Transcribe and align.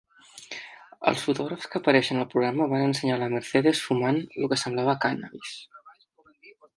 Els 1.09 1.25
fotògrafs 1.25 1.67
que 1.73 1.81
apareixen 1.83 2.21
al 2.21 2.25
programa 2.31 2.67
van 2.73 2.85
ensenyar 2.85 3.19
la 3.25 3.29
Mercedes 3.33 3.83
fumant 3.89 4.17
lo 4.39 4.49
que 4.55 4.61
semblava 4.63 4.97
cànnabis. 5.05 5.53